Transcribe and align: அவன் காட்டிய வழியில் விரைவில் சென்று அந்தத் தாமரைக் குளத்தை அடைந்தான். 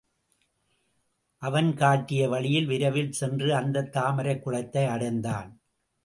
அவன் 1.37 1.73
காட்டிய 1.73 2.29
வழியில் 2.29 2.65
விரைவில் 2.65 3.11
சென்று 3.11 3.55
அந்தத் 3.55 3.91
தாமரைக் 3.91 4.43
குளத்தை 4.43 4.85
அடைந்தான். 4.85 5.61